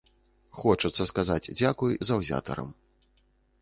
Хочацца 0.61 1.07
сказаць 1.11 1.51
дзякуй 1.61 1.93
заўзятарам. 2.11 2.77